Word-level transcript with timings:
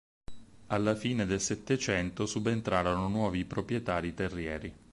Alla 0.69 0.95
fine 0.95 1.27
del 1.27 1.39
Settecento 1.39 2.25
subentrarono 2.25 3.07
nuovi 3.07 3.45
proprietari 3.45 4.15
terrieri. 4.15 4.73